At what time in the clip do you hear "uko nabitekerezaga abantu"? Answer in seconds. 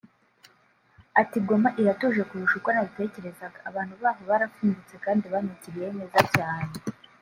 2.59-3.93